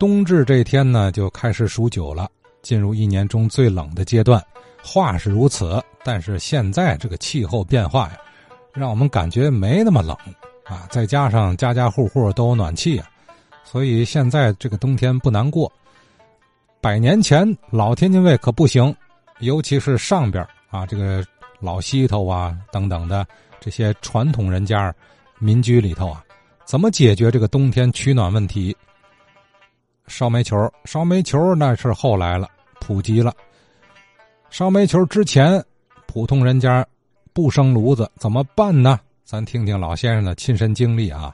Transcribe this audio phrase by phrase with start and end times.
[0.00, 2.26] 冬至这天呢，就开始数九了，
[2.62, 4.42] 进入一年中最冷的阶段。
[4.82, 8.16] 话是如此，但是现在这个气候变化呀，
[8.72, 10.16] 让我们感觉没那么冷
[10.64, 10.88] 啊。
[10.90, 13.06] 再加上家家户户都有暖气啊，
[13.62, 15.70] 所以现在这个冬天不难过。
[16.80, 18.96] 百年前老天津卫可不行，
[19.40, 21.22] 尤其是上边啊，这个
[21.60, 23.26] 老西头啊等等的
[23.60, 24.94] 这些传统人家
[25.38, 26.24] 民居里头啊，
[26.64, 28.74] 怎么解决这个冬天取暖问题？
[30.10, 32.48] 烧煤球，烧煤球那是后来了，
[32.80, 33.32] 普及了。
[34.50, 35.64] 烧煤球之前，
[36.06, 36.84] 普通人家
[37.32, 38.98] 不生炉子怎么办呢？
[39.24, 41.32] 咱听听老先生的亲身经历啊。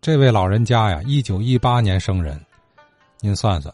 [0.00, 2.38] 这位老人家呀，一九一八年生人，
[3.20, 3.72] 您算算，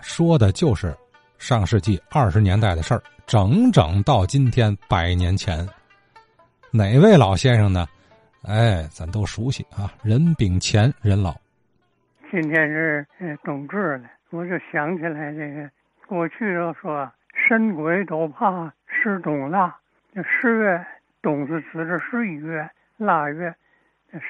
[0.00, 0.96] 说的就是
[1.36, 5.68] 上世纪二十年代的事儿，整整到今天百年前。
[6.70, 7.86] 哪位老先生呢？
[8.42, 11.36] 哎，咱都熟悉啊，任炳乾任老。
[12.28, 13.06] 今天是
[13.44, 15.70] 冬至了，我就想起来这个
[16.06, 19.74] 过去都说神鬼都怕吃冬腊。
[20.12, 20.84] 这十月
[21.22, 23.54] 冬是指的十一月腊月，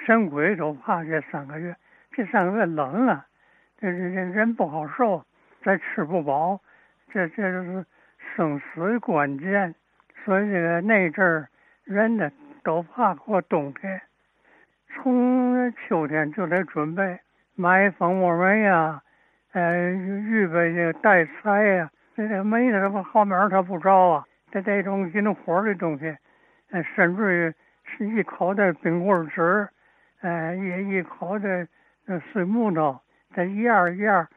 [0.05, 1.75] 神鬼都怕这三个月。
[2.12, 3.27] 这三个月冷了，
[3.79, 5.25] 这这这人不好受，
[5.62, 6.61] 再吃不饱，
[7.11, 7.87] 这这就是
[8.34, 9.75] 生死的关键。
[10.25, 11.49] 所以这个那阵儿
[11.84, 12.31] 人呢
[12.62, 14.03] 都怕过冬天，
[14.93, 17.21] 从秋天就得准备。
[17.59, 19.01] 买蜂窝煤呀，
[19.53, 26.15] 呃，预备这个带柴呀，这煤的不后面它不着啊，这这种引火的东西，
[26.71, 29.67] 呃，甚至于是一口的冰棍纸，
[30.21, 31.67] 呃，一一口的
[32.05, 33.01] 那碎木头，
[33.34, 34.29] 这一样一样，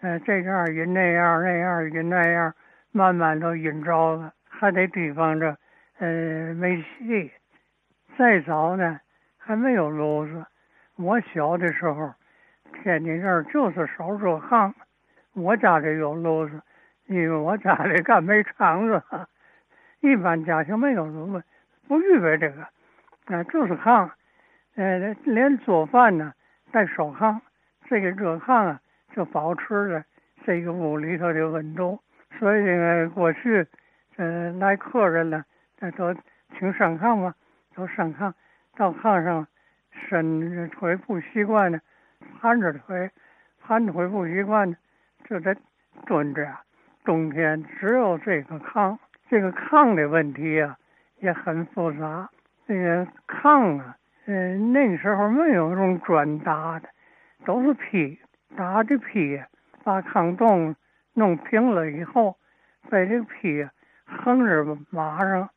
[0.00, 2.54] 呃，这样引那样，那样引那样，
[2.92, 5.56] 慢慢都引着了，还得提防着，
[5.98, 7.32] 呃，煤气。
[8.16, 9.00] 再早呢，
[9.36, 10.46] 还没有炉子，
[10.94, 12.14] 我小的时候。
[12.72, 14.72] 天津这儿就是烧热炕，
[15.34, 16.60] 我家里有炉子，
[17.06, 19.02] 因为我家里干煤厂子，
[20.00, 21.44] 一般家庭没有炉子，
[21.86, 22.62] 不预备这个，
[23.26, 24.10] 啊，就是炕，
[24.76, 26.32] 呃，连做饭呢
[26.70, 27.40] 带烧炕，
[27.88, 28.80] 这个热炕啊
[29.14, 30.04] 就保持着
[30.44, 32.00] 这个屋里头的温度，
[32.38, 33.66] 所以呢，过去，
[34.16, 35.44] 呃，来客人了，
[35.80, 36.14] 那都
[36.58, 37.34] 请上炕嘛，
[37.74, 38.32] 都上炕，
[38.76, 39.46] 到炕上
[39.90, 41.80] 伸腿不习惯呢。
[42.40, 43.10] 盘着腿，
[43.60, 44.76] 盘着腿不习惯，
[45.24, 45.56] 就得
[46.06, 46.46] 蹲着。
[47.04, 48.96] 冬天只有这个炕，
[49.28, 50.76] 这个炕的问题啊
[51.18, 52.28] 也很复杂。
[52.66, 53.96] 这个炕啊，
[54.26, 56.88] 嗯，那时候没有用砖搭的，
[57.44, 58.18] 都是坯
[58.56, 59.42] 打的坯，
[59.84, 60.76] 把炕洞
[61.14, 62.36] 弄平了以后，
[62.90, 63.68] 把这个坯
[64.04, 65.48] 横着码上，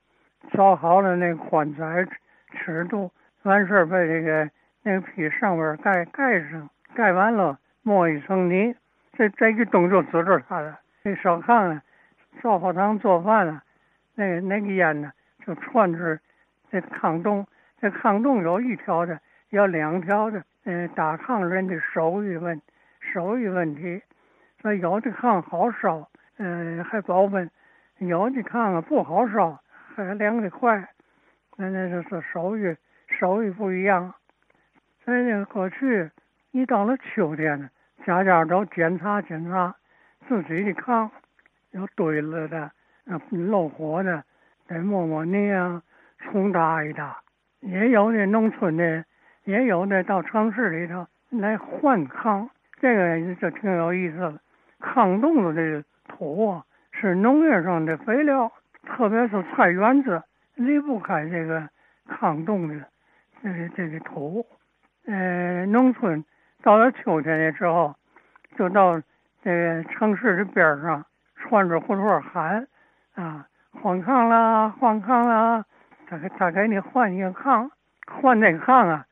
[0.51, 2.07] 找好了那宽窄
[2.53, 3.11] 尺度，
[3.43, 4.49] 完事儿把这个。
[4.83, 8.75] 那个坯上边盖盖上，盖完了抹一层泥，
[9.13, 10.77] 这这个动作指着它的。
[11.03, 11.81] 这烧炕呢，
[12.41, 13.61] 烧火堂做饭呢，
[14.15, 15.11] 那那个烟呢
[15.45, 15.99] 就窜出
[16.69, 17.45] 这炕洞。
[17.79, 20.43] 这炕洞有一条的，有两条的。
[20.63, 22.61] 嗯，打炕人的手艺问
[22.99, 24.01] 手艺问题，
[24.61, 27.47] 说有的炕好烧，嗯，还保温；
[27.97, 29.59] 有的炕啊不好烧，
[29.95, 30.87] 还凉的快。
[31.57, 32.75] 那那就是手艺
[33.07, 34.13] 手艺不一样。
[35.03, 36.11] 在那个过去，
[36.51, 37.69] 一到了秋天呢，
[38.05, 39.75] 家家都检查检查
[40.27, 41.09] 自己的炕，
[41.71, 42.71] 有堆了的、
[43.31, 44.23] 漏火的，
[44.67, 45.81] 得抹抹泥啊，
[46.19, 47.17] 重搭一搭。
[47.61, 49.03] 也有的农村的，
[49.43, 52.47] 也有的到城市里头来换炕，
[52.79, 54.39] 这个就挺有意思的。
[54.79, 58.51] 炕洞子的土啊，是农业上的肥料，
[58.83, 60.21] 特别是菜园子
[60.55, 61.67] 离不开这个
[62.07, 62.85] 炕洞的
[63.43, 64.45] 这个这个土。
[65.11, 66.23] 呃，农村
[66.63, 67.93] 到了秋天的时候，
[68.55, 68.97] 就到
[69.43, 71.05] 这个城市的边上，
[71.35, 72.65] 穿着胡同喊
[73.15, 75.65] 啊，换炕啦，换炕啦，
[76.07, 77.69] 他他给你换一个炕，
[78.07, 79.05] 换那个炕啊，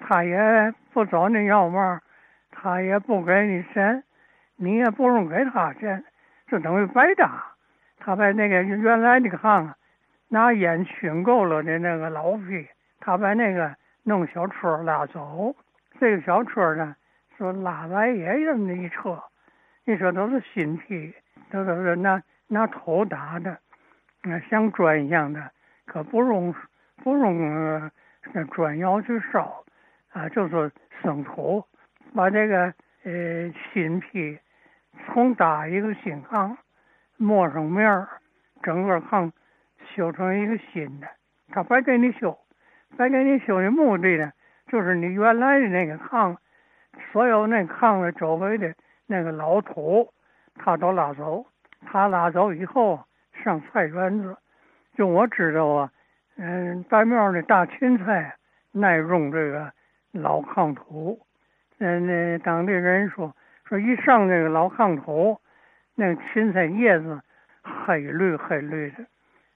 [0.00, 2.00] 他也不找你要嘛，
[2.50, 4.02] 他也不给你钱，
[4.56, 6.02] 你也不用给他钱，
[6.46, 7.44] 就等于白搭。
[7.98, 9.76] 他把那个原来的炕啊
[10.28, 12.66] 拿烟熏够了的那个老坯，
[12.98, 13.76] 他把那个。
[14.08, 15.54] 弄小车拉走，
[16.00, 16.96] 这个小车呢，
[17.36, 19.22] 说拉来也这么一车，
[19.84, 21.14] 一车都是新坯，
[21.50, 23.58] 都是拿拿头打的，
[24.22, 25.50] 那像砖一样的，
[25.84, 26.54] 可不用
[27.04, 27.90] 不用
[28.50, 29.62] 砖窑去烧，
[30.12, 30.72] 啊，就是
[31.02, 31.62] 生土，
[32.14, 32.72] 把这个
[33.04, 34.40] 呃新坯
[35.12, 36.56] 重打一个新炕，
[37.18, 38.08] 抹上面儿，
[38.62, 39.30] 整个炕
[39.94, 41.06] 修成一个新的，
[41.50, 42.38] 他白给你修。
[42.96, 44.32] 白给你修的目的呢，
[44.66, 46.36] 就是你原来的那个炕，
[47.12, 48.74] 所有那炕的周围的
[49.06, 50.12] 那个老土，
[50.56, 51.46] 他都拉走。
[51.86, 53.04] 他拉走以后
[53.44, 54.36] 上菜园子，
[54.96, 55.92] 就我知道啊，
[56.36, 58.34] 嗯，白庙的大芹菜
[58.72, 59.72] 耐用这个
[60.10, 61.20] 老炕土。
[61.78, 63.32] 嗯，那当地人说
[63.64, 65.40] 说一上这个老炕土，
[65.94, 67.20] 那个芹菜叶子
[67.62, 69.06] 黑绿黑绿的，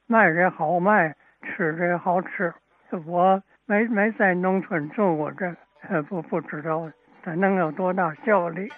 [0.07, 2.55] 卖着好卖，吃着也好吃。
[3.07, 6.89] 我没没在农村住过这，不不知道
[7.25, 8.69] 它能有多大效力。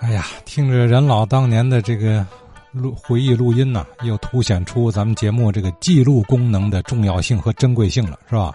[0.00, 2.24] 哎呀，听着任老当年的这个
[2.72, 8.54] 录回忆录音呐，又凸显出咱们节目这个记录功能的重要性和珍贵性了，是吧？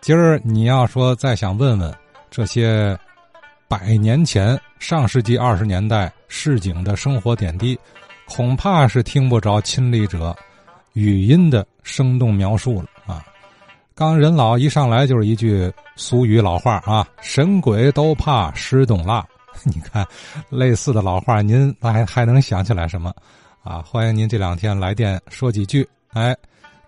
[0.00, 1.94] 今儿你要说再想问问
[2.30, 2.98] 这些
[3.68, 7.78] 百年前上世纪二十年代市井的生活点滴，
[8.26, 10.34] 恐怕是听不着亲历者
[10.92, 13.24] 语音的生动描述了啊！
[13.94, 19.24] 刚任老一上来就是一句俗语老话啊：“神鬼都怕石冬腊。
[19.64, 20.06] ”你看，
[20.48, 23.12] 类似的老话，您还还能想起来什么？
[23.62, 25.86] 啊，欢迎您这两天来电说几句。
[26.12, 26.34] 哎，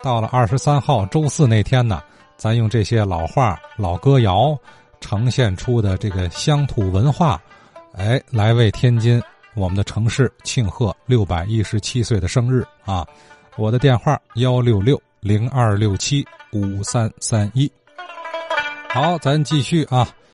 [0.01, 2.03] 到了二十三号周四那天呢，
[2.37, 4.57] 咱用这些老话、老歌谣
[5.01, 7.39] 呈现出的这个乡土文化，
[7.93, 9.23] 哎，来为天津
[9.55, 13.07] 我们的城市庆贺六百一十七岁的生日啊！
[13.57, 17.71] 我的电话幺六六零二六七五三三一。
[18.89, 20.09] 好，咱继续啊。